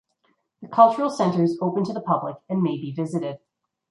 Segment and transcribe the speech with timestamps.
[0.63, 3.37] The cultural center is open to the public and may be visited.